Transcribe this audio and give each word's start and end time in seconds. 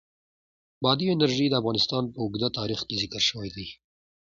بادي 0.83 1.05
انرژي 1.15 1.45
د 1.49 1.53
افغانستان 1.61 2.03
په 2.13 2.17
اوږده 2.23 2.49
تاریخ 2.59 2.79
کې 2.87 2.95
ذکر 3.01 3.21
شوی 3.29 3.49
دی. 3.55 3.67